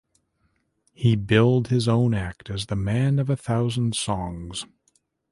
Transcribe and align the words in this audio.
He 0.95 1.15
billed 1.15 1.67
his 1.67 1.87
own 1.87 2.15
act 2.15 2.49
as 2.49 2.65
the 2.65 2.75
"man 2.75 3.19
of 3.19 3.29
a 3.29 3.35
thousand 3.37 3.93
songs". 3.95 4.65